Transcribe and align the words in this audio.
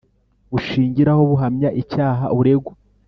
Bushingiraho 0.51 1.21
buhamya 1.29 1.69
icyaha 1.81 2.25
uregwa 2.39 2.73